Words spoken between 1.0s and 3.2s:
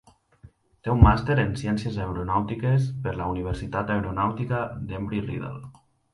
màster en ciències aeronàutiques per